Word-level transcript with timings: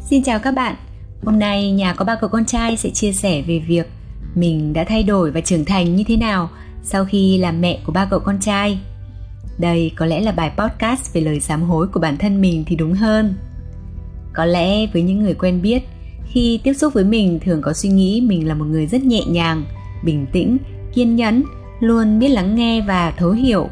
Xin 0.00 0.22
chào 0.22 0.38
các 0.38 0.54
bạn. 0.54 0.74
Hôm 1.24 1.38
nay 1.38 1.70
nhà 1.72 1.94
có 1.94 2.04
ba 2.04 2.16
cậu 2.20 2.30
con 2.30 2.44
trai 2.44 2.76
sẽ 2.76 2.90
chia 2.90 3.12
sẻ 3.12 3.42
về 3.42 3.58
việc 3.58 3.90
mình 4.34 4.72
đã 4.72 4.84
thay 4.84 5.02
đổi 5.02 5.30
và 5.30 5.40
trưởng 5.40 5.64
thành 5.64 5.96
như 5.96 6.04
thế 6.04 6.16
nào 6.16 6.50
sau 6.82 7.04
khi 7.04 7.38
làm 7.38 7.60
mẹ 7.60 7.78
của 7.86 7.92
ba 7.92 8.04
cậu 8.04 8.20
con 8.20 8.40
trai. 8.40 8.78
Đây 9.58 9.92
có 9.96 10.06
lẽ 10.06 10.20
là 10.20 10.32
bài 10.32 10.52
podcast 10.56 11.14
về 11.14 11.20
lời 11.20 11.40
sám 11.40 11.62
hối 11.62 11.88
của 11.88 12.00
bản 12.00 12.16
thân 12.16 12.40
mình 12.40 12.64
thì 12.66 12.76
đúng 12.76 12.94
hơn. 12.94 13.34
Có 14.32 14.44
lẽ 14.44 14.86
với 14.86 15.02
những 15.02 15.22
người 15.22 15.34
quen 15.34 15.62
biết, 15.62 15.82
khi 16.26 16.60
tiếp 16.64 16.72
xúc 16.74 16.94
với 16.94 17.04
mình 17.04 17.40
thường 17.44 17.62
có 17.62 17.72
suy 17.72 17.88
nghĩ 17.88 18.20
mình 18.20 18.48
là 18.48 18.54
một 18.54 18.64
người 18.64 18.86
rất 18.86 19.02
nhẹ 19.02 19.22
nhàng, 19.28 19.64
bình 20.04 20.26
tĩnh, 20.32 20.58
kiên 20.94 21.16
nhẫn, 21.16 21.42
luôn 21.80 22.18
biết 22.18 22.28
lắng 22.28 22.54
nghe 22.54 22.80
và 22.80 23.10
thấu 23.10 23.30
hiểu. 23.30 23.68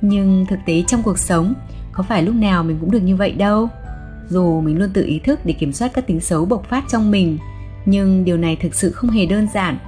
Nhưng 0.00 0.46
thực 0.48 0.58
tế 0.66 0.84
trong 0.86 1.02
cuộc 1.02 1.18
sống, 1.18 1.54
có 1.94 2.02
phải 2.02 2.22
lúc 2.22 2.34
nào 2.34 2.62
mình 2.62 2.78
cũng 2.80 2.90
được 2.90 3.00
như 3.00 3.16
vậy 3.16 3.32
đâu? 3.32 3.68
Dù 4.28 4.60
mình 4.60 4.78
luôn 4.78 4.90
tự 4.90 5.04
ý 5.04 5.18
thức 5.18 5.40
để 5.44 5.52
kiểm 5.52 5.72
soát 5.72 5.90
các 5.94 6.06
tính 6.06 6.20
xấu 6.20 6.44
bộc 6.44 6.68
phát 6.68 6.84
trong 6.88 7.10
mình, 7.10 7.38
nhưng 7.86 8.24
điều 8.24 8.36
này 8.36 8.56
thực 8.56 8.74
sự 8.74 8.90
không 8.90 9.10
hề 9.10 9.26
đơn 9.26 9.48
giản. 9.54 9.78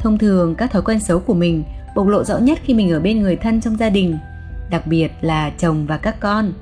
Thông 0.00 0.18
thường, 0.18 0.54
các 0.54 0.70
thói 0.70 0.82
quen 0.82 1.00
xấu 1.00 1.20
của 1.20 1.34
mình 1.34 1.64
bộc 1.94 2.06
lộ 2.06 2.24
rõ 2.24 2.38
nhất 2.38 2.58
khi 2.64 2.74
mình 2.74 2.90
ở 2.90 3.00
bên 3.00 3.20
người 3.20 3.36
thân 3.36 3.60
trong 3.60 3.76
gia 3.76 3.90
đình, 3.90 4.18
đặc 4.70 4.86
biệt 4.86 5.12
là 5.20 5.50
chồng 5.58 5.86
và 5.86 5.98
các 5.98 6.20
con. 6.20 6.52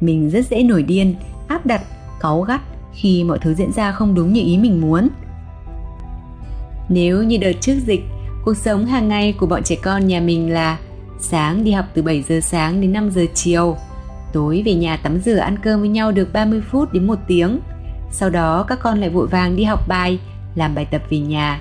Mình 0.00 0.30
rất 0.30 0.46
dễ 0.50 0.62
nổi 0.62 0.82
điên, 0.82 1.14
áp 1.48 1.66
đặt, 1.66 1.82
cáu 2.20 2.40
gắt 2.40 2.60
khi 2.94 3.24
mọi 3.24 3.38
thứ 3.38 3.54
diễn 3.54 3.72
ra 3.72 3.92
không 3.92 4.14
đúng 4.14 4.32
như 4.32 4.40
ý 4.40 4.58
mình 4.58 4.80
muốn. 4.80 5.08
Nếu 6.88 7.22
như 7.22 7.36
đợt 7.36 7.52
trước 7.60 7.74
dịch, 7.86 8.04
cuộc 8.44 8.56
sống 8.56 8.86
hàng 8.86 9.08
ngày 9.08 9.34
của 9.40 9.46
bọn 9.46 9.62
trẻ 9.62 9.76
con 9.82 10.06
nhà 10.06 10.20
mình 10.20 10.52
là 10.52 10.78
sáng 11.20 11.64
đi 11.64 11.72
học 11.72 11.84
từ 11.94 12.02
7 12.02 12.22
giờ 12.28 12.40
sáng 12.40 12.80
đến 12.80 12.92
5 12.92 13.10
giờ 13.10 13.26
chiều 13.34 13.76
Tối 14.36 14.62
về 14.66 14.74
nhà 14.74 14.96
tắm 14.96 15.18
rửa 15.18 15.36
ăn 15.36 15.56
cơm 15.62 15.80
với 15.80 15.88
nhau 15.88 16.12
được 16.12 16.32
30 16.32 16.60
phút 16.70 16.92
đến 16.92 17.06
1 17.06 17.18
tiếng. 17.26 17.60
Sau 18.10 18.30
đó 18.30 18.64
các 18.68 18.78
con 18.82 19.00
lại 19.00 19.10
vội 19.10 19.26
vàng 19.26 19.56
đi 19.56 19.64
học 19.64 19.88
bài, 19.88 20.18
làm 20.54 20.74
bài 20.74 20.86
tập 20.90 21.02
về 21.10 21.18
nhà. 21.18 21.60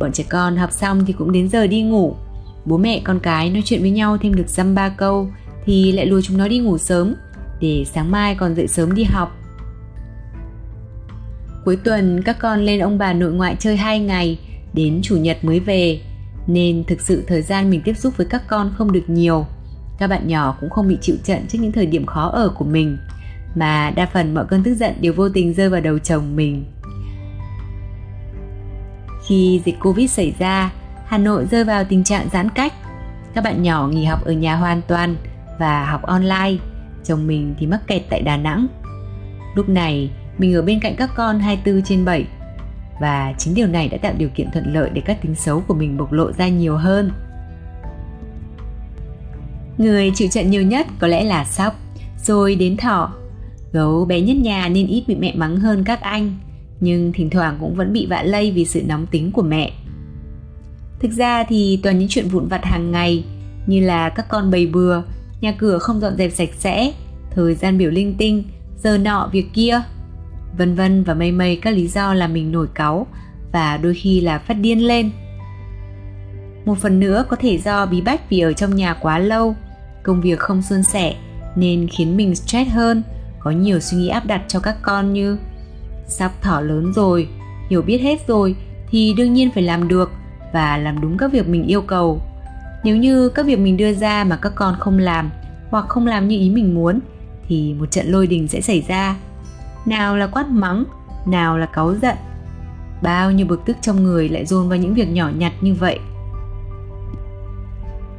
Bọn 0.00 0.12
trẻ 0.12 0.24
con 0.28 0.56
học 0.56 0.72
xong 0.72 1.04
thì 1.04 1.12
cũng 1.12 1.32
đến 1.32 1.48
giờ 1.48 1.66
đi 1.66 1.82
ngủ. 1.82 2.16
Bố 2.64 2.76
mẹ 2.76 3.00
con 3.04 3.20
cái 3.20 3.50
nói 3.50 3.62
chuyện 3.64 3.80
với 3.80 3.90
nhau 3.90 4.18
thêm 4.18 4.34
được 4.34 4.48
dăm 4.48 4.74
ba 4.74 4.88
câu 4.88 5.28
thì 5.64 5.92
lại 5.92 6.06
lùa 6.06 6.20
chúng 6.20 6.36
nó 6.36 6.48
đi 6.48 6.58
ngủ 6.58 6.78
sớm 6.78 7.14
để 7.60 7.84
sáng 7.94 8.10
mai 8.10 8.34
còn 8.34 8.54
dậy 8.54 8.68
sớm 8.68 8.94
đi 8.94 9.04
học. 9.04 9.36
Cuối 11.64 11.76
tuần 11.76 12.22
các 12.22 12.36
con 12.40 12.60
lên 12.60 12.80
ông 12.80 12.98
bà 12.98 13.12
nội 13.12 13.32
ngoại 13.32 13.56
chơi 13.58 13.76
2 13.76 14.00
ngày, 14.00 14.38
đến 14.72 15.00
chủ 15.02 15.16
nhật 15.16 15.44
mới 15.44 15.60
về, 15.60 16.00
nên 16.46 16.84
thực 16.84 17.00
sự 17.00 17.24
thời 17.26 17.42
gian 17.42 17.70
mình 17.70 17.80
tiếp 17.84 17.94
xúc 17.96 18.16
với 18.16 18.26
các 18.26 18.42
con 18.48 18.72
không 18.76 18.92
được 18.92 19.04
nhiều 19.06 19.46
các 19.98 20.06
bạn 20.06 20.28
nhỏ 20.28 20.56
cũng 20.60 20.70
không 20.70 20.88
bị 20.88 20.98
chịu 21.00 21.16
trận 21.24 21.46
trước 21.48 21.58
những 21.60 21.72
thời 21.72 21.86
điểm 21.86 22.06
khó 22.06 22.28
ở 22.28 22.48
của 22.48 22.64
mình, 22.64 22.98
mà 23.54 23.90
đa 23.90 24.06
phần 24.06 24.34
mọi 24.34 24.44
cơn 24.48 24.62
tức 24.62 24.74
giận 24.74 24.94
đều 25.00 25.12
vô 25.12 25.28
tình 25.28 25.54
rơi 25.54 25.68
vào 25.68 25.80
đầu 25.80 25.98
chồng 25.98 26.36
mình. 26.36 26.64
Khi 29.26 29.62
dịch 29.64 29.76
covid 29.80 30.10
xảy 30.10 30.34
ra, 30.38 30.72
hà 31.06 31.18
nội 31.18 31.46
rơi 31.50 31.64
vào 31.64 31.84
tình 31.84 32.04
trạng 32.04 32.28
giãn 32.32 32.48
cách. 32.50 32.72
Các 33.34 33.44
bạn 33.44 33.62
nhỏ 33.62 33.88
nghỉ 33.88 34.04
học 34.04 34.24
ở 34.24 34.32
nhà 34.32 34.56
hoàn 34.56 34.82
toàn 34.88 35.16
và 35.58 35.84
học 35.84 36.02
online. 36.02 36.56
Chồng 37.04 37.26
mình 37.26 37.54
thì 37.58 37.66
mắc 37.66 37.80
kẹt 37.86 38.02
tại 38.10 38.22
đà 38.22 38.36
nẵng. 38.36 38.66
Lúc 39.54 39.68
này, 39.68 40.10
mình 40.38 40.54
ở 40.54 40.62
bên 40.62 40.80
cạnh 40.80 40.96
các 40.96 41.10
con 41.16 41.40
24 41.40 41.82
trên 41.82 42.04
7 42.04 42.26
và 43.00 43.34
chính 43.38 43.54
điều 43.54 43.66
này 43.66 43.88
đã 43.88 43.98
tạo 43.98 44.12
điều 44.18 44.28
kiện 44.28 44.50
thuận 44.52 44.74
lợi 44.74 44.90
để 44.94 45.02
các 45.04 45.22
tính 45.22 45.34
xấu 45.34 45.60
của 45.60 45.74
mình 45.74 45.96
bộc 45.96 46.12
lộ 46.12 46.32
ra 46.32 46.48
nhiều 46.48 46.76
hơn. 46.76 47.10
Người 49.78 50.12
chịu 50.14 50.28
trận 50.28 50.50
nhiều 50.50 50.62
nhất 50.62 50.86
có 50.98 51.06
lẽ 51.06 51.24
là 51.24 51.44
sóc, 51.44 51.74
rồi 52.24 52.56
đến 52.56 52.76
thỏ. 52.76 53.12
Gấu 53.72 54.04
bé 54.04 54.20
nhất 54.20 54.36
nhà 54.36 54.68
nên 54.68 54.86
ít 54.86 55.04
bị 55.06 55.14
mẹ 55.14 55.34
mắng 55.36 55.56
hơn 55.56 55.84
các 55.84 56.00
anh, 56.00 56.34
nhưng 56.80 57.12
thỉnh 57.12 57.30
thoảng 57.30 57.56
cũng 57.60 57.74
vẫn 57.74 57.92
bị 57.92 58.06
vạ 58.06 58.22
lây 58.22 58.50
vì 58.50 58.64
sự 58.64 58.82
nóng 58.82 59.06
tính 59.06 59.32
của 59.32 59.42
mẹ. 59.42 59.72
Thực 61.00 61.12
ra 61.12 61.44
thì 61.44 61.80
toàn 61.82 61.98
những 61.98 62.08
chuyện 62.08 62.28
vụn 62.28 62.48
vặt 62.48 62.64
hàng 62.64 62.90
ngày 62.90 63.24
như 63.66 63.80
là 63.80 64.08
các 64.08 64.28
con 64.28 64.50
bầy 64.50 64.66
bừa, 64.66 65.02
nhà 65.40 65.52
cửa 65.58 65.78
không 65.78 66.00
dọn 66.00 66.16
dẹp 66.16 66.32
sạch 66.32 66.50
sẽ, 66.58 66.92
thời 67.30 67.54
gian 67.54 67.78
biểu 67.78 67.90
linh 67.90 68.14
tinh, 68.18 68.44
giờ 68.82 68.98
nọ 68.98 69.28
việc 69.32 69.46
kia, 69.52 69.80
vân 70.58 70.74
vân 70.74 71.04
và 71.04 71.14
mây 71.14 71.32
mây 71.32 71.56
các 71.56 71.70
lý 71.70 71.86
do 71.86 72.14
làm 72.14 72.32
mình 72.32 72.52
nổi 72.52 72.66
cáu 72.74 73.06
và 73.52 73.76
đôi 73.76 73.94
khi 73.94 74.20
là 74.20 74.38
phát 74.38 74.54
điên 74.54 74.86
lên. 74.86 75.10
Một 76.64 76.78
phần 76.78 77.00
nữa 77.00 77.24
có 77.28 77.36
thể 77.36 77.58
do 77.58 77.86
bí 77.86 78.00
bách 78.00 78.30
vì 78.30 78.40
ở 78.40 78.52
trong 78.52 78.76
nhà 78.76 78.94
quá 78.94 79.18
lâu 79.18 79.56
công 80.04 80.20
việc 80.20 80.38
không 80.38 80.62
suôn 80.62 80.82
sẻ 80.82 81.14
nên 81.56 81.88
khiến 81.88 82.16
mình 82.16 82.34
stress 82.34 82.70
hơn, 82.70 83.02
có 83.40 83.50
nhiều 83.50 83.80
suy 83.80 83.96
nghĩ 83.96 84.08
áp 84.08 84.26
đặt 84.26 84.42
cho 84.48 84.60
các 84.60 84.76
con 84.82 85.12
như 85.12 85.38
sắp 86.06 86.32
thỏ 86.42 86.60
lớn 86.60 86.92
rồi, 86.96 87.28
hiểu 87.70 87.82
biết 87.82 87.98
hết 87.98 88.28
rồi 88.28 88.56
thì 88.90 89.14
đương 89.16 89.34
nhiên 89.34 89.50
phải 89.54 89.62
làm 89.62 89.88
được 89.88 90.10
và 90.52 90.76
làm 90.76 91.00
đúng 91.00 91.18
các 91.18 91.32
việc 91.32 91.48
mình 91.48 91.66
yêu 91.66 91.82
cầu. 91.82 92.20
Nếu 92.84 92.96
như 92.96 93.28
các 93.28 93.46
việc 93.46 93.58
mình 93.58 93.76
đưa 93.76 93.92
ra 93.92 94.24
mà 94.24 94.36
các 94.36 94.52
con 94.54 94.76
không 94.80 94.98
làm 94.98 95.30
hoặc 95.70 95.88
không 95.88 96.06
làm 96.06 96.28
như 96.28 96.38
ý 96.38 96.50
mình 96.50 96.74
muốn 96.74 97.00
thì 97.48 97.74
một 97.74 97.90
trận 97.90 98.06
lôi 98.06 98.26
đình 98.26 98.48
sẽ 98.48 98.60
xảy 98.60 98.84
ra. 98.88 99.16
Nào 99.86 100.16
là 100.16 100.26
quát 100.26 100.48
mắng, 100.48 100.84
nào 101.26 101.58
là 101.58 101.66
cáu 101.66 101.94
giận, 101.94 102.16
bao 103.02 103.32
nhiêu 103.32 103.46
bực 103.46 103.60
tức 103.66 103.76
trong 103.82 104.04
người 104.04 104.28
lại 104.28 104.46
dồn 104.46 104.68
vào 104.68 104.78
những 104.78 104.94
việc 104.94 105.08
nhỏ 105.08 105.30
nhặt 105.36 105.52
như 105.60 105.74
vậy 105.74 105.98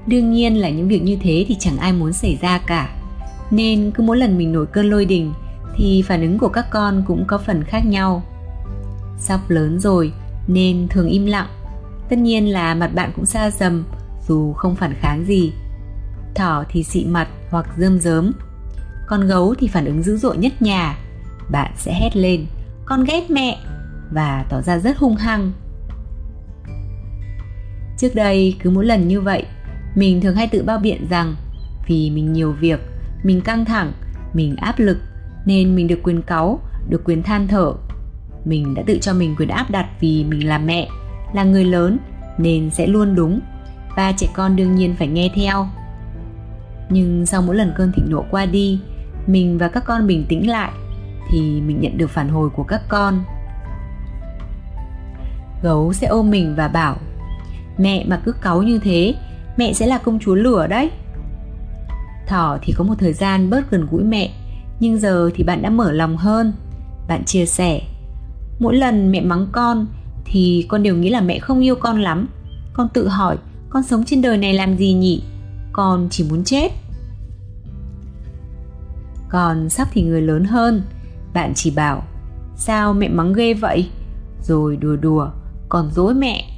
đương 0.08 0.32
nhiên 0.32 0.62
là 0.62 0.70
những 0.70 0.88
việc 0.88 1.04
như 1.04 1.18
thế 1.22 1.46
thì 1.48 1.56
chẳng 1.60 1.78
ai 1.78 1.94
muốn 1.94 2.14
xảy 2.14 2.38
ra 2.42 2.58
cả. 2.58 2.96
Nên 3.52 3.92
cứ 3.92 4.04
mỗi 4.04 4.18
lần 4.18 4.38
mình 4.38 4.52
nổi 4.52 4.66
cơn 4.66 4.90
lôi 4.90 5.06
đình, 5.06 5.34
thì 5.76 6.02
phản 6.02 6.22
ứng 6.22 6.38
của 6.38 6.50
các 6.50 6.66
con 6.72 7.04
cũng 7.08 7.26
có 7.28 7.38
phần 7.38 7.64
khác 7.64 7.86
nhau. 7.86 8.24
Sắp 9.20 9.40
lớn 9.48 9.80
rồi, 9.80 10.14
nên 10.48 10.88
thường 10.88 11.08
im 11.08 11.26
lặng. 11.26 11.48
Tất 12.10 12.20
nhiên 12.20 12.52
là 12.52 12.76
mặt 12.76 12.92
bạn 12.96 13.12
cũng 13.16 13.26
xa 13.26 13.52
dầm, 13.52 13.84
dù 14.28 14.54
không 14.54 14.76
phản 14.76 14.94
kháng 15.00 15.26
gì. 15.26 15.52
Thỏ 16.36 16.64
thì 16.70 16.84
xị 16.84 17.06
mặt 17.06 17.28
hoặc 17.50 17.66
rơm 17.78 18.00
rớm. 18.00 18.32
Con 19.08 19.28
gấu 19.28 19.56
thì 19.60 19.68
phản 19.68 19.86
ứng 19.86 20.04
dữ 20.04 20.18
dội 20.18 20.38
nhất 20.38 20.62
nhà. 20.62 20.98
Bạn 21.52 21.72
sẽ 21.78 21.94
hét 21.94 22.16
lên, 22.16 22.46
con 22.86 23.04
ghét 23.04 23.30
mẹ! 23.30 23.58
và 24.12 24.46
tỏ 24.50 24.62
ra 24.62 24.78
rất 24.78 24.98
hung 24.98 25.16
hăng. 25.16 25.52
Trước 27.98 28.16
đây 28.16 28.56
cứ 28.64 28.70
mỗi 28.70 28.86
lần 28.86 29.08
như 29.08 29.22
vậy 29.22 29.46
mình 29.96 30.22
thường 30.22 30.36
hay 30.36 30.48
tự 30.48 30.64
bao 30.64 30.80
biện 30.80 31.08
rằng, 31.10 31.36
vì 31.88 32.10
mình 32.10 32.34
nhiều 32.34 32.52
việc, 32.52 32.80
mình 33.24 33.42
căng 33.42 33.66
thẳng, 33.66 33.92
mình 34.34 34.56
áp 34.56 34.80
lực, 34.80 34.98
nên 35.46 35.76
mình 35.76 35.88
được 35.88 36.00
quyền 36.04 36.22
cáu 36.22 36.60
được 36.90 37.02
quyền 37.06 37.24
than 37.24 37.48
thở. 37.48 37.74
Mình 38.46 38.74
đã 38.74 38.84
tự 38.86 38.98
cho 39.02 39.14
mình 39.14 39.36
quyền 39.36 39.50
áp 39.50 39.72
đặt 39.72 39.88
vì 40.00 40.24
mình 40.24 40.48
là 40.48 40.58
mẹ, 40.58 40.90
là 41.34 41.44
người 41.44 41.64
lớn, 41.64 41.98
nên 42.38 42.70
sẽ 42.70 42.88
luôn 42.88 43.16
đúng, 43.16 43.40
và 43.96 44.12
trẻ 44.12 44.28
con 44.34 44.56
đương 44.56 44.76
nhiên 44.76 44.96
phải 44.96 45.08
nghe 45.08 45.32
theo. 45.36 45.68
Nhưng 46.90 47.26
sau 47.26 47.42
mỗi 47.42 47.56
lần 47.56 47.74
cơn 47.78 47.92
thịnh 47.92 48.06
nộ 48.10 48.26
qua 48.32 48.46
đi, 48.46 48.80
mình 49.28 49.58
và 49.58 49.68
các 49.68 49.84
con 49.86 50.08
bình 50.08 50.26
tĩnh 50.30 50.50
lại, 50.50 50.72
thì 51.32 51.62
mình 51.62 51.80
nhận 51.82 51.98
được 51.98 52.10
phản 52.10 52.30
hồi 52.30 52.50
của 52.50 52.64
các 52.64 52.82
con. 52.88 53.24
Gấu 55.64 55.94
sẽ 55.94 56.08
ôm 56.08 56.32
mình 56.32 56.56
và 56.56 56.68
bảo, 56.68 56.98
mẹ 57.78 58.06
mà 58.08 58.22
cứ 58.26 58.32
cáu 58.32 58.64
như 58.64 58.80
thế 58.80 59.16
mẹ 59.58 59.74
sẽ 59.74 59.88
là 59.88 59.98
công 59.98 60.20
chúa 60.20 60.36
lửa 60.36 60.68
đấy. 60.68 60.92
Thỏ 62.28 62.58
thì 62.62 62.74
có 62.78 62.84
một 62.84 62.96
thời 63.00 63.14
gian 63.14 63.50
bớt 63.50 63.72
gần 63.72 63.88
gũi 63.92 64.04
mẹ, 64.04 64.34
nhưng 64.80 64.98
giờ 65.00 65.30
thì 65.36 65.44
bạn 65.44 65.62
đã 65.62 65.70
mở 65.70 65.92
lòng 65.92 66.18
hơn. 66.18 66.54
Bạn 67.08 67.24
chia 67.26 67.46
sẻ, 67.46 67.82
mỗi 68.60 68.76
lần 68.76 69.12
mẹ 69.12 69.22
mắng 69.22 69.48
con 69.52 69.88
thì 70.26 70.66
con 70.70 70.84
đều 70.84 70.96
nghĩ 70.96 71.10
là 71.10 71.22
mẹ 71.22 71.40
không 71.40 71.60
yêu 71.60 71.76
con 71.76 72.02
lắm. 72.02 72.28
Con 72.74 72.88
tự 72.94 73.08
hỏi, 73.08 73.38
con 73.70 73.84
sống 73.84 74.04
trên 74.06 74.22
đời 74.22 74.38
này 74.38 74.54
làm 74.54 74.78
gì 74.78 74.94
nhỉ? 74.94 75.24
Con 75.72 76.08
chỉ 76.12 76.26
muốn 76.30 76.44
chết. 76.44 76.72
Còn 79.30 79.70
sắp 79.70 79.88
thì 79.94 80.02
người 80.02 80.22
lớn 80.22 80.46
hơn, 80.46 80.82
bạn 81.34 81.54
chỉ 81.56 81.72
bảo, 81.72 82.04
sao 82.56 82.94
mẹ 82.94 83.08
mắng 83.08 83.34
ghê 83.34 83.54
vậy? 83.54 83.90
Rồi 84.44 84.78
đùa 84.78 84.96
đùa, 84.96 85.30
còn 85.70 85.92
dối 85.92 86.14
mẹ. 86.14 86.55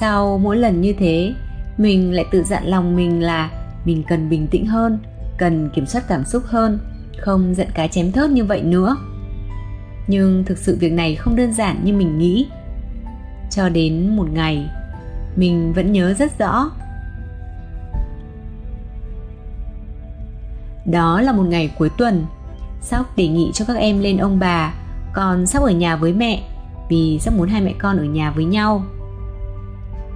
Sau 0.00 0.38
mỗi 0.38 0.56
lần 0.56 0.80
như 0.80 0.94
thế, 0.98 1.34
mình 1.78 2.12
lại 2.12 2.24
tự 2.30 2.42
dặn 2.42 2.66
lòng 2.66 2.96
mình 2.96 3.22
là 3.22 3.50
mình 3.84 4.02
cần 4.08 4.28
bình 4.28 4.46
tĩnh 4.46 4.66
hơn, 4.66 4.98
cần 5.38 5.70
kiểm 5.74 5.86
soát 5.86 6.04
cảm 6.08 6.24
xúc 6.24 6.42
hơn, 6.46 6.78
không 7.18 7.54
giận 7.54 7.68
cái 7.74 7.88
chém 7.88 8.12
thớt 8.12 8.30
như 8.30 8.44
vậy 8.44 8.62
nữa. 8.62 8.96
Nhưng 10.06 10.44
thực 10.44 10.58
sự 10.58 10.76
việc 10.80 10.92
này 10.92 11.14
không 11.14 11.36
đơn 11.36 11.52
giản 11.52 11.80
như 11.84 11.92
mình 11.92 12.18
nghĩ. 12.18 12.46
Cho 13.50 13.68
đến 13.68 14.16
một 14.16 14.26
ngày, 14.32 14.70
mình 15.36 15.72
vẫn 15.72 15.92
nhớ 15.92 16.14
rất 16.14 16.38
rõ. 16.38 16.70
Đó 20.86 21.20
là 21.20 21.32
một 21.32 21.46
ngày 21.48 21.70
cuối 21.78 21.90
tuần. 21.98 22.24
Sóc 22.82 23.16
đề 23.16 23.28
nghị 23.28 23.50
cho 23.54 23.64
các 23.64 23.76
em 23.76 24.00
lên 24.00 24.16
ông 24.16 24.38
bà. 24.38 24.74
Còn 25.12 25.46
sóc 25.46 25.62
ở 25.62 25.70
nhà 25.70 25.96
với 25.96 26.12
mẹ, 26.12 26.42
vì 26.90 27.18
sóc 27.20 27.34
muốn 27.34 27.48
hai 27.48 27.60
mẹ 27.60 27.72
con 27.78 27.96
ở 27.96 28.04
nhà 28.04 28.30
với 28.30 28.44
nhau 28.44 28.84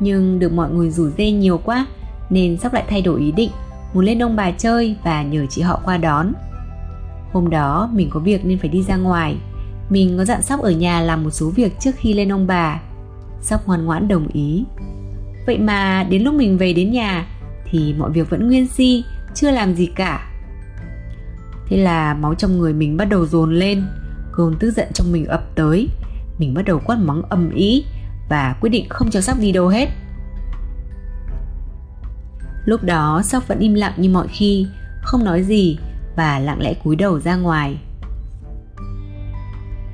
nhưng 0.00 0.38
được 0.38 0.52
mọi 0.52 0.70
người 0.70 0.90
rủ 0.90 1.10
dê 1.18 1.30
nhiều 1.30 1.60
quá 1.64 1.86
nên 2.30 2.56
sóc 2.56 2.72
lại 2.72 2.84
thay 2.88 3.02
đổi 3.02 3.20
ý 3.20 3.32
định 3.32 3.50
muốn 3.94 4.04
lên 4.04 4.22
ông 4.22 4.36
bà 4.36 4.50
chơi 4.50 4.96
và 5.04 5.22
nhờ 5.22 5.46
chị 5.46 5.62
họ 5.62 5.80
qua 5.84 5.96
đón. 5.96 6.32
Hôm 7.32 7.50
đó 7.50 7.90
mình 7.92 8.10
có 8.10 8.20
việc 8.20 8.44
nên 8.44 8.58
phải 8.58 8.68
đi 8.68 8.82
ra 8.82 8.96
ngoài. 8.96 9.36
Mình 9.90 10.14
có 10.18 10.24
dặn 10.24 10.42
Sóc 10.42 10.60
ở 10.60 10.70
nhà 10.70 11.00
làm 11.00 11.24
một 11.24 11.30
số 11.30 11.50
việc 11.50 11.80
trước 11.80 11.90
khi 11.96 12.12
lên 12.12 12.32
ông 12.32 12.46
bà. 12.46 12.80
Sóc 13.40 13.66
ngoan 13.66 13.84
ngoãn 13.84 14.08
đồng 14.08 14.28
ý. 14.32 14.64
Vậy 15.46 15.58
mà 15.58 16.06
đến 16.10 16.22
lúc 16.22 16.34
mình 16.34 16.58
về 16.58 16.72
đến 16.72 16.92
nhà 16.92 17.26
thì 17.70 17.94
mọi 17.98 18.10
việc 18.10 18.30
vẫn 18.30 18.46
nguyên 18.46 18.66
si, 18.66 19.04
chưa 19.34 19.50
làm 19.50 19.74
gì 19.74 19.86
cả. 19.86 20.30
Thế 21.68 21.76
là 21.76 22.14
máu 22.14 22.34
trong 22.34 22.58
người 22.58 22.72
mình 22.72 22.96
bắt 22.96 23.04
đầu 23.04 23.26
dồn 23.26 23.54
lên, 23.54 23.82
cơn 24.32 24.54
tức 24.58 24.70
giận 24.70 24.88
trong 24.94 25.12
mình 25.12 25.26
ập 25.26 25.54
tới. 25.54 25.88
Mình 26.38 26.54
bắt 26.54 26.62
đầu 26.64 26.80
quát 26.84 26.98
mắng 26.98 27.22
ầm 27.28 27.50
ĩ 27.50 27.84
và 28.28 28.56
quyết 28.60 28.70
định 28.70 28.88
không 28.88 29.10
cho 29.10 29.20
Sóc 29.20 29.36
đi 29.40 29.52
đâu 29.52 29.68
hết. 29.68 29.88
Lúc 32.64 32.84
đó 32.84 33.22
Sóc 33.24 33.48
vẫn 33.48 33.58
im 33.58 33.74
lặng 33.74 33.92
như 33.96 34.10
mọi 34.10 34.28
khi, 34.28 34.66
không 35.02 35.24
nói 35.24 35.42
gì 35.42 35.78
và 36.16 36.38
lặng 36.38 36.62
lẽ 36.62 36.74
cúi 36.74 36.96
đầu 36.96 37.20
ra 37.20 37.36
ngoài. 37.36 37.78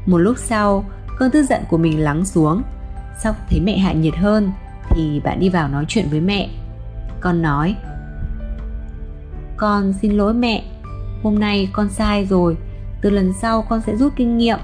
Một 0.06 0.18
lúc 0.18 0.38
sau, 0.38 0.84
cơn 1.18 1.30
tức 1.30 1.42
giận 1.42 1.62
của 1.68 1.78
mình 1.78 2.00
lắng 2.00 2.24
xuống. 2.24 2.62
Sóc 3.22 3.36
thấy 3.50 3.60
mẹ 3.60 3.78
hạ 3.78 3.92
nhiệt 3.92 4.16
hơn 4.16 4.52
thì 4.90 5.20
bạn 5.24 5.40
đi 5.40 5.48
vào 5.48 5.68
nói 5.68 5.84
chuyện 5.88 6.06
với 6.10 6.20
mẹ. 6.20 6.50
Con 7.20 7.42
nói: 7.42 7.76
"Con 9.56 9.92
xin 9.92 10.12
lỗi 10.12 10.34
mẹ, 10.34 10.64
hôm 11.22 11.38
nay 11.38 11.68
con 11.72 11.88
sai 11.88 12.26
rồi, 12.26 12.56
từ 13.00 13.10
lần 13.10 13.32
sau 13.32 13.62
con 13.62 13.80
sẽ 13.80 13.96
rút 13.96 14.12
kinh 14.16 14.38
nghiệm. 14.38 14.58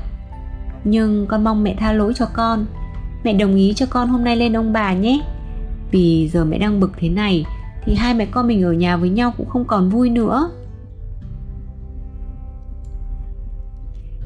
Nhưng 0.84 1.26
con 1.26 1.44
mong 1.44 1.62
mẹ 1.62 1.76
tha 1.78 1.92
lỗi 1.92 2.12
cho 2.16 2.26
con. 2.32 2.66
Mẹ 3.24 3.32
đồng 3.32 3.54
ý 3.54 3.72
cho 3.76 3.86
con 3.86 4.08
hôm 4.08 4.24
nay 4.24 4.36
lên 4.36 4.56
ông 4.56 4.72
bà 4.72 4.94
nhé. 4.94 5.22
Vì 5.90 6.28
giờ 6.32 6.44
mẹ 6.44 6.58
đang 6.58 6.80
bực 6.80 6.92
thế 6.98 7.08
này 7.08 7.44
thì 7.84 7.94
hai 7.94 8.14
mẹ 8.14 8.26
con 8.26 8.46
mình 8.46 8.62
ở 8.62 8.72
nhà 8.72 8.96
với 8.96 9.08
nhau 9.08 9.34
cũng 9.36 9.48
không 9.48 9.64
còn 9.64 9.90
vui 9.90 10.10
nữa." 10.10 10.50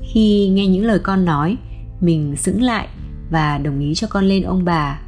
Khi 0.03 0.49
nghe 0.49 0.67
những 0.67 0.85
lời 0.85 0.99
con 0.99 1.25
nói, 1.25 1.57
mình 2.01 2.37
sững 2.37 2.63
lại 2.63 2.89
và 3.31 3.59
đồng 3.59 3.81
ý 3.81 3.95
cho 3.95 4.07
con 4.11 4.25
lên 4.25 4.43
ông 4.43 4.65
bà. 4.65 5.01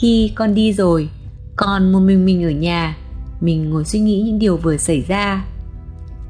Khi 0.00 0.32
con 0.34 0.54
đi 0.54 0.72
rồi, 0.72 1.08
con 1.56 1.92
một 1.92 2.00
mình 2.00 2.24
mình 2.24 2.44
ở 2.44 2.50
nhà, 2.50 2.96
mình 3.40 3.70
ngồi 3.70 3.84
suy 3.84 4.00
nghĩ 4.00 4.22
những 4.22 4.38
điều 4.38 4.56
vừa 4.56 4.76
xảy 4.76 5.00
ra. 5.00 5.44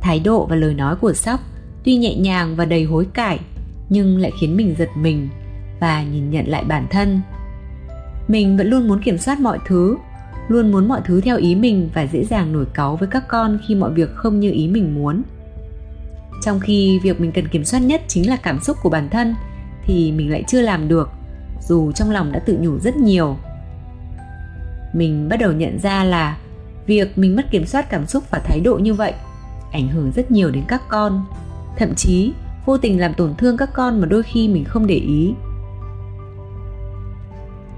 Thái 0.00 0.20
độ 0.20 0.46
và 0.46 0.56
lời 0.56 0.74
nói 0.74 0.96
của 0.96 1.12
Sóc 1.12 1.40
tuy 1.84 1.96
nhẹ 1.96 2.14
nhàng 2.14 2.56
và 2.56 2.64
đầy 2.64 2.84
hối 2.84 3.04
cải, 3.04 3.40
nhưng 3.92 4.18
lại 4.18 4.32
khiến 4.40 4.56
mình 4.56 4.74
giật 4.78 4.88
mình 4.96 5.28
và 5.80 6.02
nhìn 6.02 6.30
nhận 6.30 6.48
lại 6.48 6.64
bản 6.64 6.86
thân. 6.90 7.20
Mình 8.28 8.56
vẫn 8.56 8.66
luôn 8.66 8.88
muốn 8.88 9.02
kiểm 9.02 9.18
soát 9.18 9.40
mọi 9.40 9.58
thứ, 9.66 9.96
luôn 10.48 10.72
muốn 10.72 10.88
mọi 10.88 11.00
thứ 11.04 11.20
theo 11.20 11.36
ý 11.36 11.54
mình 11.54 11.90
và 11.94 12.06
dễ 12.06 12.24
dàng 12.24 12.52
nổi 12.52 12.66
cáu 12.74 12.96
với 12.96 13.08
các 13.08 13.28
con 13.28 13.58
khi 13.66 13.74
mọi 13.74 13.92
việc 13.92 14.14
không 14.14 14.40
như 14.40 14.50
ý 14.50 14.68
mình 14.68 14.94
muốn 14.94 15.22
trong 16.42 16.60
khi 16.60 16.98
việc 17.02 17.20
mình 17.20 17.32
cần 17.32 17.48
kiểm 17.48 17.64
soát 17.64 17.80
nhất 17.80 18.02
chính 18.08 18.28
là 18.28 18.36
cảm 18.36 18.60
xúc 18.60 18.76
của 18.82 18.90
bản 18.90 19.08
thân 19.10 19.34
thì 19.84 20.12
mình 20.12 20.30
lại 20.30 20.44
chưa 20.48 20.60
làm 20.60 20.88
được 20.88 21.10
dù 21.68 21.92
trong 21.92 22.10
lòng 22.10 22.32
đã 22.32 22.38
tự 22.38 22.58
nhủ 22.60 22.78
rất 22.78 22.96
nhiều 22.96 23.36
mình 24.92 25.28
bắt 25.28 25.36
đầu 25.36 25.52
nhận 25.52 25.78
ra 25.78 26.04
là 26.04 26.38
việc 26.86 27.18
mình 27.18 27.36
mất 27.36 27.50
kiểm 27.50 27.66
soát 27.66 27.90
cảm 27.90 28.06
xúc 28.06 28.24
và 28.30 28.38
thái 28.38 28.60
độ 28.60 28.74
như 28.74 28.94
vậy 28.94 29.12
ảnh 29.72 29.88
hưởng 29.88 30.12
rất 30.12 30.30
nhiều 30.30 30.50
đến 30.50 30.64
các 30.68 30.82
con 30.88 31.24
thậm 31.78 31.94
chí 31.94 32.32
vô 32.66 32.78
tình 32.78 33.00
làm 33.00 33.14
tổn 33.14 33.34
thương 33.34 33.56
các 33.56 33.70
con 33.74 34.00
mà 34.00 34.06
đôi 34.06 34.22
khi 34.22 34.48
mình 34.48 34.64
không 34.64 34.86
để 34.86 34.94
ý 34.94 35.34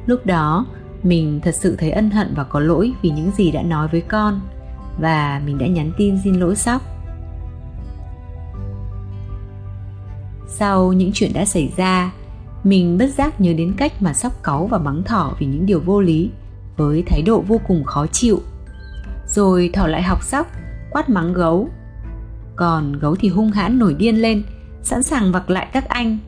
lúc 0.06 0.26
đó 0.26 0.66
mình 1.02 1.40
thật 1.42 1.54
sự 1.54 1.76
thấy 1.76 1.90
ân 1.90 2.10
hận 2.10 2.34
và 2.36 2.44
có 2.44 2.60
lỗi 2.60 2.92
vì 3.02 3.10
những 3.10 3.30
gì 3.30 3.50
đã 3.50 3.62
nói 3.62 3.88
với 3.92 4.00
con 4.00 4.40
và 5.00 5.42
mình 5.46 5.58
đã 5.58 5.66
nhắn 5.66 5.92
tin 5.98 6.18
xin 6.24 6.34
lỗi 6.34 6.56
sóc 6.56 6.82
Sau 10.56 10.92
những 10.92 11.10
chuyện 11.14 11.32
đã 11.32 11.44
xảy 11.44 11.72
ra, 11.76 12.12
mình 12.64 12.98
bất 12.98 13.06
giác 13.06 13.40
nhớ 13.40 13.52
đến 13.52 13.74
cách 13.76 13.92
mà 14.02 14.12
sóc 14.12 14.32
cáu 14.42 14.66
và 14.66 14.78
mắng 14.78 15.02
thỏ 15.02 15.32
vì 15.38 15.46
những 15.46 15.66
điều 15.66 15.80
vô 15.80 16.00
lý, 16.00 16.30
với 16.76 17.02
thái 17.06 17.22
độ 17.22 17.40
vô 17.40 17.60
cùng 17.68 17.84
khó 17.84 18.06
chịu. 18.06 18.40
Rồi 19.26 19.70
thỏ 19.72 19.86
lại 19.86 20.02
học 20.02 20.22
sóc, 20.22 20.46
quát 20.90 21.08
mắng 21.08 21.32
gấu. 21.32 21.68
Còn 22.56 22.92
gấu 22.98 23.16
thì 23.16 23.28
hung 23.28 23.50
hãn 23.50 23.78
nổi 23.78 23.94
điên 23.94 24.22
lên, 24.22 24.42
sẵn 24.84 25.02
sàng 25.02 25.32
vặc 25.32 25.50
lại 25.50 25.68
các 25.72 25.88
anh. 25.88 26.18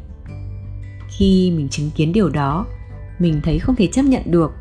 Khi 1.09 1.53
mình 1.57 1.69
chứng 1.69 1.91
kiến 1.97 2.13
điều 2.13 2.29
đó, 2.29 2.67
mình 3.19 3.41
thấy 3.45 3.59
không 3.59 3.77
thể 3.77 3.87
chấp 3.87 4.03
nhận 4.03 4.23
được. 4.27 4.53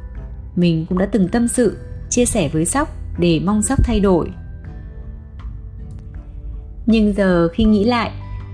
Mình 0.56 0.86
cũng 0.90 0.98
đã 0.98 1.06
từng 1.06 1.28
tâm 1.28 1.48
sự, 1.48 1.78
chia 2.10 2.26
sẻ 2.26 2.50
với 2.54 2.66
sóc 2.66 2.90
để 3.20 3.42
mong 3.46 3.62
sóc 3.62 3.80
thay 3.84 4.00
đổi. 4.00 4.32
Nhưng 6.86 7.14
giờ 7.14 7.48
khi 7.54 7.64
nghĩ 7.64 7.84
lại, 7.84 8.12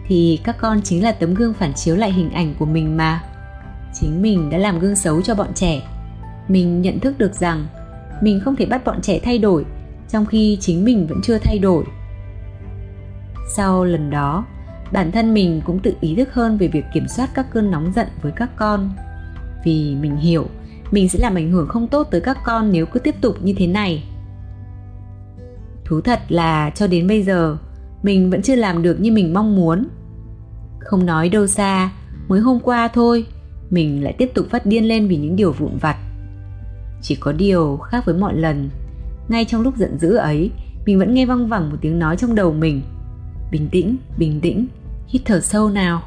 thì 0.08 0.40
các 0.44 0.58
con 0.60 0.82
chính 0.84 1.04
là 1.04 1.12
tấm 1.12 1.34
gương 1.34 1.54
phản 1.54 1.74
chiếu 1.74 1.96
lại 1.96 2.12
hình 2.12 2.32
ảnh 2.32 2.56
của 2.60 2.66
mình 2.66 2.98
mà 2.98 3.24
chính 3.94 4.22
mình 4.22 4.50
đã 4.50 4.58
làm 4.58 4.80
gương 4.80 4.96
xấu 4.96 5.22
cho 5.22 5.36
bọn 5.36 5.54
trẻ 5.56 5.82
mình 6.48 6.82
nhận 6.82 7.00
thức 7.00 7.18
được 7.18 7.34
rằng 7.36 7.68
mình 8.22 8.40
không 8.46 8.56
thể 8.56 8.66
bắt 8.66 8.86
bọn 8.86 9.02
trẻ 9.02 9.20
thay 9.24 9.38
đổi 9.38 9.66
trong 10.10 10.26
khi 10.26 10.58
chính 10.62 10.86
mình 10.86 11.08
vẫn 11.08 11.20
chưa 11.24 11.38
thay 11.38 11.60
đổi 11.60 11.84
sau 13.56 13.84
lần 13.84 14.10
đó 14.10 14.46
bản 14.92 15.12
thân 15.12 15.34
mình 15.34 15.62
cũng 15.66 15.80
tự 15.80 15.94
ý 16.02 16.16
thức 16.16 16.34
hơn 16.34 16.58
về 16.58 16.68
việc 16.68 16.86
kiểm 16.94 17.08
soát 17.08 17.30
các 17.34 17.46
cơn 17.54 17.72
nóng 17.72 17.92
giận 17.96 18.08
với 18.22 18.32
các 18.32 18.50
con. 18.56 18.90
Vì 19.66 19.96
mình 19.96 20.18
hiểu, 20.18 20.48
mình 20.92 21.10
sẽ 21.10 21.20
làm 21.20 21.36
ảnh 21.36 21.52
hưởng 21.52 21.68
không 21.68 21.88
tốt 21.88 22.08
tới 22.12 22.22
các 22.22 22.38
con 22.46 22.72
nếu 22.72 22.86
cứ 22.86 23.00
tiếp 23.00 23.16
tục 23.22 23.36
như 23.42 23.54
thế 23.58 23.68
này. 23.68 24.04
Thú 25.86 26.02
thật 26.02 26.20
là 26.30 26.70
cho 26.70 26.88
đến 26.88 27.08
bây 27.08 27.24
giờ, 27.24 27.58
mình 28.04 28.30
vẫn 28.30 28.42
chưa 28.42 28.56
làm 28.56 28.82
được 28.82 29.00
như 29.00 29.12
mình 29.12 29.34
mong 29.34 29.56
muốn. 29.56 29.88
Không 30.80 31.06
nói 31.06 31.30
đâu 31.30 31.48
xa, 31.48 31.92
mới 32.28 32.40
hôm 32.40 32.60
qua 32.60 32.88
thôi, 32.88 33.26
mình 33.70 34.04
lại 34.04 34.14
tiếp 34.18 34.32
tục 34.34 34.46
phát 34.50 34.66
điên 34.66 34.88
lên 34.88 35.08
vì 35.08 35.18
những 35.18 35.36
điều 35.36 35.52
vụn 35.52 35.78
vặt. 35.78 35.98
Chỉ 37.02 37.16
có 37.16 37.32
điều 37.32 37.78
khác 37.78 38.06
với 38.06 38.16
mọi 38.16 38.36
lần, 38.36 38.70
ngay 39.30 39.46
trong 39.46 39.62
lúc 39.62 39.78
giận 39.78 39.98
dữ 40.00 40.16
ấy, 40.16 40.52
mình 40.86 41.00
vẫn 41.00 41.14
nghe 41.14 41.26
văng 41.26 41.48
vẳng 41.48 41.70
một 41.70 41.78
tiếng 41.82 42.00
nói 42.00 42.18
trong 42.18 42.36
đầu 42.36 42.54
mình. 42.54 42.82
Bình 43.52 43.68
tĩnh 43.72 43.96
bình 44.18 44.42
tĩnh 44.42 44.68
hít 45.12 45.22
thở 45.26 45.40
sâu 45.40 45.70
nào. 45.70 46.02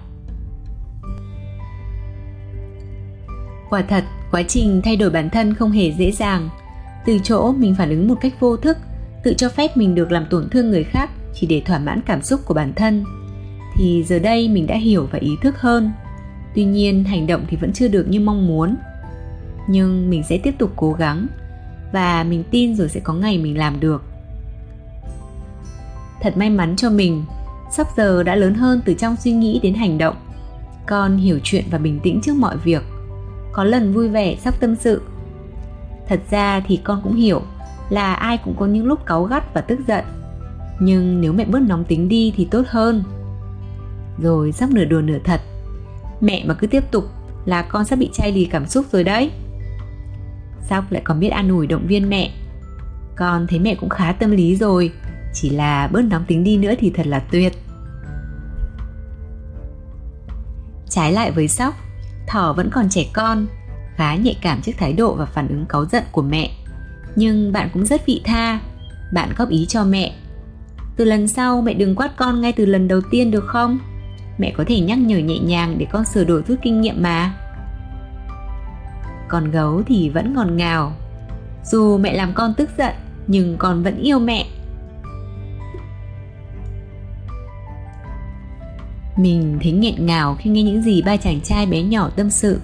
Quả 3.71 3.83
thật, 3.83 4.05
quá 4.31 4.43
trình 4.49 4.81
thay 4.85 4.97
đổi 4.97 5.11
bản 5.11 5.31
thân 5.31 5.55
không 5.55 5.71
hề 5.71 5.93
dễ 5.93 6.11
dàng. 6.13 6.49
Từ 7.07 7.19
chỗ 7.23 7.53
mình 7.53 7.75
phản 7.75 7.91
ứng 7.91 8.09
một 8.09 8.15
cách 8.21 8.41
vô 8.41 8.57
thức, 8.57 8.77
tự 9.25 9.35
cho 9.35 9.49
phép 9.49 9.77
mình 9.77 9.95
được 9.95 10.13
làm 10.13 10.27
tổn 10.31 10.49
thương 10.51 10.71
người 10.71 10.85
khác 10.85 11.11
chỉ 11.35 11.47
để 11.47 11.63
thỏa 11.67 11.79
mãn 11.79 12.01
cảm 12.07 12.23
xúc 12.23 12.41
của 12.45 12.55
bản 12.55 12.73
thân, 12.77 13.05
thì 13.77 14.05
giờ 14.05 14.19
đây 14.19 14.49
mình 14.49 14.67
đã 14.67 14.77
hiểu 14.77 15.09
và 15.13 15.19
ý 15.19 15.31
thức 15.43 15.61
hơn. 15.61 15.91
Tuy 16.55 16.65
nhiên, 16.65 17.05
hành 17.05 17.27
động 17.27 17.45
thì 17.49 17.57
vẫn 17.57 17.73
chưa 17.73 17.89
được 17.89 18.09
như 18.09 18.21
mong 18.21 18.47
muốn. 18.47 18.77
Nhưng 19.69 20.11
mình 20.11 20.23
sẽ 20.29 20.39
tiếp 20.39 20.55
tục 20.59 20.73
cố 20.77 20.93
gắng, 20.93 21.27
và 21.93 22.25
mình 22.25 22.45
tin 22.51 22.77
rồi 22.77 22.89
sẽ 22.89 23.01
có 23.01 23.13
ngày 23.15 23.39
mình 23.39 23.59
làm 23.59 23.81
được. 23.81 24.03
Thật 26.21 26.37
may 26.37 26.51
mắn 26.51 26.77
cho 26.77 26.91
mình 26.91 27.25
sắp 27.75 27.87
giờ 27.97 28.23
đã 28.23 28.35
lớn 28.35 28.55
hơn 28.55 28.81
từ 28.85 28.95
trong 28.95 29.17
suy 29.17 29.33
nghĩ 29.33 29.61
đến 29.63 29.75
hành 29.75 29.99
động. 29.99 30.17
Con 30.87 31.17
hiểu 31.17 31.39
chuyện 31.43 31.65
và 31.71 31.79
bình 31.79 32.01
tĩnh 32.03 32.21
trước 32.23 32.37
mọi 32.37 32.57
việc. 32.57 32.83
Có 33.53 33.65
lần 33.65 33.93
vui 33.93 34.09
vẻ 34.09 34.37
sắp 34.37 34.55
tâm 34.61 34.77
sự. 34.77 35.03
Thật 36.09 36.21
ra 36.31 36.61
thì 36.67 36.81
con 36.85 37.01
cũng 37.05 37.15
hiểu 37.15 37.43
là 37.91 38.15
ai 38.15 38.39
cũng 38.39 38.57
có 38.59 38.67
những 38.67 38.87
lúc 38.87 39.07
cáu 39.07 39.25
gắt 39.25 39.55
và 39.55 39.61
tức 39.61 39.79
giận. 39.89 40.05
Nhưng 40.81 41.21
nếu 41.21 41.33
mẹ 41.33 41.45
bớt 41.45 41.61
nóng 41.61 41.85
tính 41.85 42.09
đi 42.09 42.33
thì 42.37 42.49
tốt 42.51 42.63
hơn. 42.69 43.03
Rồi 44.23 44.53
sắp 44.53 44.71
nửa 44.71 44.85
đùa 44.85 45.01
nửa 45.01 45.19
thật, 45.25 45.41
mẹ 46.21 46.45
mà 46.47 46.55
cứ 46.55 46.67
tiếp 46.67 46.91
tục 46.91 47.05
là 47.45 47.63
con 47.63 47.85
sắp 47.85 47.99
bị 47.99 48.11
chai 48.13 48.33
lì 48.33 48.45
cảm 48.45 48.67
xúc 48.67 48.87
rồi 48.93 49.05
đấy. 49.05 49.31
Sóc 50.69 50.93
lại 50.93 51.03
còn 51.05 51.21
biết 51.21 51.29
an 51.29 51.49
ủi 51.49 51.67
động 51.67 51.87
viên 51.87 52.09
mẹ. 52.09 52.31
Con 53.17 53.47
thấy 53.47 53.59
mẹ 53.59 53.75
cũng 53.75 53.89
khá 53.89 54.13
tâm 54.13 54.31
lý 54.31 54.57
rồi, 54.57 54.93
Chỉ 55.35 55.51
là 55.51 55.89
bớt 55.93 56.03
nóng 56.03 56.25
tính 56.25 56.45
đi 56.45 56.57
nữa 56.57 56.75
thì 56.79 56.91
thật 56.91 57.07
là 57.07 57.19
tuyệt. 57.19 57.53
Trái 60.89 61.13
lại 61.13 61.31
với 61.31 61.49
Sóc, 61.49 61.75
Thỏ 62.27 62.53
vẫn 62.53 62.71
còn 62.71 62.89
trẻ 62.89 63.07
con, 63.13 63.47
Khá 63.97 64.15
nhạy 64.15 64.39
cảm 64.43 64.61
trước 64.63 64.73
thái 64.79 64.93
độ 64.93 65.15
và 65.15 65.27
phản 65.27 65.49
ứng 65.49 65.67
cáu 65.67 65.85
giận 65.85 66.03
của 66.13 66.23
mẹ. 66.23 66.51
Nhưng 67.17 67.53
bạn 67.53 67.69
cũng 67.73 67.87
rất 67.87 68.07
vị 68.07 68.21
tha, 68.25 68.61
Bạn 69.13 69.33
góp 69.37 69.49
ý 69.49 69.67
cho 69.69 69.85
mẹ. 69.85 70.15
Từ 70.97 71.05
lần 71.05 71.29
sau, 71.29 71.61
mẹ 71.61 71.75
đừng 71.75 71.95
quát 71.95 72.17
con 72.17 72.41
ngay 72.41 72.53
từ 72.53 72.67
lần 72.67 72.89
đầu 72.89 73.01
tiên 73.11 73.31
được 73.31 73.45
không? 73.47 73.79
mẹ 74.39 74.53
có 74.57 74.65
thể 74.67 74.81
nhắc 74.81 74.99
nhở 74.99 75.19
nhẹ 75.19 75.39
nhàng 75.39 75.79
để 75.79 75.87
con 75.93 76.05
sửa 76.05 76.25
đổi 76.25 76.43
rút 76.49 76.59
kinh 76.63 76.81
nghiệm 76.81 77.03
mà. 77.03 77.35
Còn 79.29 79.51
gấu 79.51 79.83
thì 79.87 80.09
vẫn 80.09 80.35
ngọt 80.35 80.51
ngào. 80.51 80.93
Dù 81.65 81.99
mẹ 81.99 82.15
làm 82.15 82.33
con 82.35 82.55
tức 82.55 82.71
giận, 82.79 82.95
nhưng 83.27 83.57
con 83.59 83.83
vẫn 83.83 83.97
yêu 83.97 84.19
mẹ. 84.19 84.47
Mình 89.17 89.59
thấy 89.63 89.73
nghẹn 89.73 90.07
ngào 90.07 90.37
khi 90.39 90.51
nghe 90.51 90.63
những 90.63 90.83
gì 90.83 91.03
ba 91.03 91.17
chàng 91.17 91.41
trai 91.41 91.67
bé 91.67 91.83
nhỏ 91.83 92.11
tâm 92.17 92.31
sự. 92.31 92.61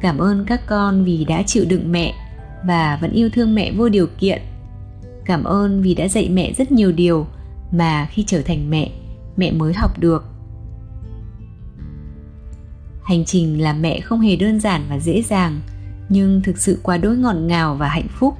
Cảm 0.00 0.18
ơn 0.18 0.44
các 0.46 0.60
con 0.66 1.04
vì 1.04 1.24
đã 1.24 1.42
chịu 1.46 1.64
đựng 1.68 1.92
mẹ 1.92 2.14
và 2.66 2.98
vẫn 3.00 3.12
yêu 3.12 3.28
thương 3.32 3.54
mẹ 3.54 3.72
vô 3.72 3.88
điều 3.88 4.06
kiện. 4.18 4.42
Cảm 5.24 5.44
ơn 5.44 5.82
vì 5.82 5.94
đã 5.94 6.08
dạy 6.08 6.28
mẹ 6.28 6.52
rất 6.52 6.72
nhiều 6.72 6.92
điều 6.92 7.26
mà 7.72 8.08
khi 8.10 8.24
trở 8.26 8.42
thành 8.42 8.70
mẹ 8.70 8.90
mẹ 9.36 9.52
mới 9.52 9.72
học 9.74 9.98
được. 9.98 10.24
Hành 13.04 13.24
trình 13.24 13.62
làm 13.62 13.82
mẹ 13.82 14.00
không 14.00 14.20
hề 14.20 14.36
đơn 14.36 14.60
giản 14.60 14.82
và 14.88 14.98
dễ 14.98 15.22
dàng, 15.22 15.60
nhưng 16.08 16.42
thực 16.42 16.58
sự 16.58 16.80
quá 16.82 16.96
đỗi 16.96 17.16
ngọt 17.16 17.32
ngào 17.32 17.74
và 17.74 17.88
hạnh 17.88 18.08
phúc. 18.08 18.34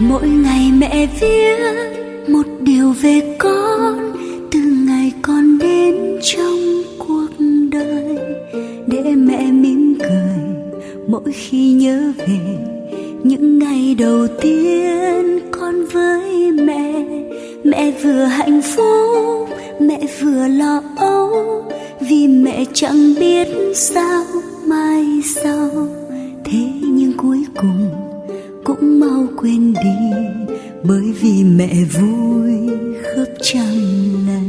Mỗi 0.00 0.28
ngày 0.28 0.72
mẹ 0.72 1.06
viết 1.20 1.56
một 2.28 2.46
điều 2.60 2.92
về 2.92 3.36
con, 3.38 4.14
từ 4.52 4.60
ngày 4.86 5.12
con 5.22 5.58
đến 5.58 6.18
trong 6.22 6.82
cuộc 6.98 7.28
đời. 7.70 8.18
Để 8.86 9.02
mẹ 9.16 9.42
mỉm 9.52 9.98
cười 10.00 10.38
mỗi 11.06 11.32
khi 11.32 11.72
nhớ 11.72 12.12
về 12.18 12.38
những 13.22 13.58
ngày 13.58 13.94
đầu 13.98 14.26
tiên 14.40 15.40
con 15.50 15.84
với 15.92 16.52
mẹ. 16.52 17.04
Mẹ 17.64 17.90
vừa 18.02 18.24
hạnh 18.24 18.62
phúc, 18.62 19.48
mẹ 19.80 20.00
vừa 20.20 20.48
lo 20.48 20.82
âu, 20.96 21.64
vì 22.00 22.26
mẹ 22.26 22.64
chẳng 22.72 23.14
biết 23.20 23.48
sao 23.74 24.24
mai 24.66 25.04
sau. 25.24 25.70
Thế 26.44 26.58
nhưng 26.82 27.12
cuối 27.16 27.44
cùng 27.56 28.07
cũng 28.68 29.00
mau 29.00 29.26
quên 29.36 29.72
đi, 29.72 30.16
bởi 30.82 31.12
vì 31.20 31.44
mẹ 31.44 31.74
vui 32.00 32.52
khắp 33.02 33.32
trăm 33.42 33.64
lần. 34.26 34.48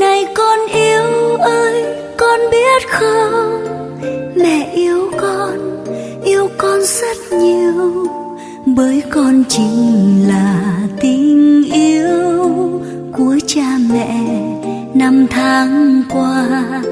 Này 0.00 0.24
con 0.36 0.58
yêu 0.74 1.36
ơi, 1.38 1.84
con 2.18 2.40
biết 2.50 2.88
không? 2.88 3.64
Mẹ 4.36 4.72
yêu 4.74 5.10
con 5.20 5.84
yêu 6.24 6.48
con 6.58 6.80
rất 6.80 7.38
nhiều, 7.38 8.06
bởi 8.66 9.02
con 9.10 9.44
chính 9.48 10.28
là 10.28 10.78
tình 11.00 11.64
yêu 11.72 12.30
của 13.12 13.36
cha 13.46 13.78
mẹ 13.92 14.24
năm 14.94 15.26
tháng 15.30 16.02
qua 16.10 16.82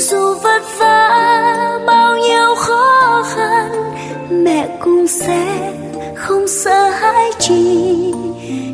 dù 0.00 0.34
vất 0.42 0.62
vả, 0.78 1.78
bao 1.86 2.16
nhiêu 2.16 2.54
khó 2.56 3.22
khăn, 3.34 3.94
mẹ 4.30 4.68
cũng 4.80 5.06
sẽ 5.06 5.72
không 6.14 6.48
sợ 6.48 6.90
hãi 6.90 7.30
chi. 7.38 8.12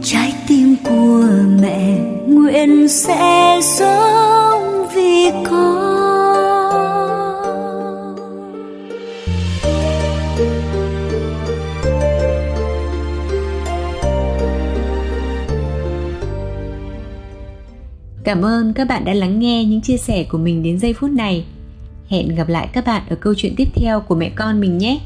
Trái 0.04 0.34
tim 0.48 0.76
của 0.84 1.26
mẹ 1.62 1.98
nguyện 2.26 2.88
sẽ 2.88 3.58
sống 3.62 4.88
vì 4.94 5.30
con. 5.50 5.85
Cảm 18.26 18.44
ơn 18.44 18.72
các 18.72 18.88
bạn 18.88 19.04
đã 19.04 19.14
lắng 19.14 19.38
nghe 19.40 19.64
những 19.64 19.80
chia 19.80 19.96
sẻ 19.96 20.24
của 20.28 20.38
mình 20.38 20.62
đến 20.62 20.78
giây 20.78 20.92
phút 20.92 21.10
này. 21.10 21.44
Hẹn 22.08 22.34
gặp 22.34 22.48
lại 22.48 22.68
các 22.72 22.86
bạn 22.86 23.02
ở 23.10 23.16
câu 23.16 23.34
chuyện 23.36 23.54
tiếp 23.56 23.68
theo 23.74 24.00
của 24.00 24.14
mẹ 24.14 24.30
con 24.36 24.60
mình 24.60 24.78
nhé. 24.78 25.00